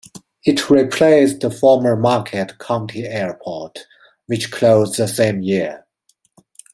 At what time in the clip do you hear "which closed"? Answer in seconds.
4.25-4.97